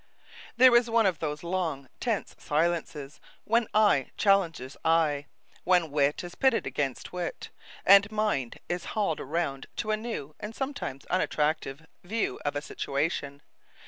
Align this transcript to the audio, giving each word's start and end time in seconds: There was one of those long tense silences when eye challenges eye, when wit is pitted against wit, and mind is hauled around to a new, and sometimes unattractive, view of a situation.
There 0.57 0.71
was 0.71 0.89
one 0.89 1.05
of 1.05 1.19
those 1.19 1.43
long 1.43 1.87
tense 1.99 2.35
silences 2.39 3.19
when 3.43 3.67
eye 3.71 4.09
challenges 4.17 4.75
eye, 4.83 5.27
when 5.63 5.91
wit 5.91 6.23
is 6.23 6.33
pitted 6.33 6.65
against 6.65 7.13
wit, 7.13 7.51
and 7.85 8.11
mind 8.11 8.57
is 8.67 8.83
hauled 8.97 9.19
around 9.19 9.67
to 9.75 9.91
a 9.91 9.97
new, 9.97 10.33
and 10.39 10.55
sometimes 10.55 11.05
unattractive, 11.05 11.85
view 12.03 12.39
of 12.43 12.55
a 12.55 12.63
situation. 12.63 13.43